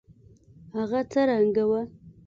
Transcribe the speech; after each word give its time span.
هغه 0.75 0.99
څه 1.11 1.21
رنګه 1.29 1.63
وه. 1.69 1.81